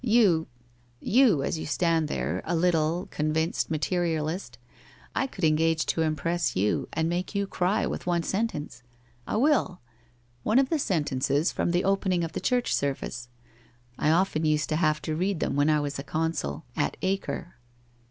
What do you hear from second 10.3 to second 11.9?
One of the sentences from the